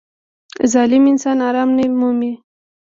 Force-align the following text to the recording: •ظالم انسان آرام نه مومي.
•ظالم 0.73 1.03
انسان 1.11 1.37
آرام 1.47 1.69
نه 1.77 1.85
مومي. 1.99 2.31